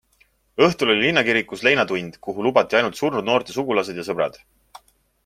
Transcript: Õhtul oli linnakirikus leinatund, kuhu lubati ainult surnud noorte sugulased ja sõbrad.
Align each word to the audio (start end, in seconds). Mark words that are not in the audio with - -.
Õhtul 0.67 0.91
oli 0.93 1.03
linnakirikus 1.03 1.61
leinatund, 1.67 2.17
kuhu 2.29 2.45
lubati 2.47 2.79
ainult 2.79 3.01
surnud 3.03 3.29
noorte 3.29 3.59
sugulased 3.59 4.01
ja 4.01 4.07
sõbrad. 4.09 4.41